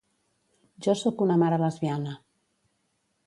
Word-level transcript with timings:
Jo 0.85 0.95
sóc 1.01 1.21
una 1.27 1.37
mare 1.43 1.61
lesbiana. 1.65 2.17